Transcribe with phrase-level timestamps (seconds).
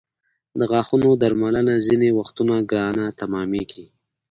[0.59, 3.85] د غاښونو درملنه ځینې وختونه ګرانه تمامېږي.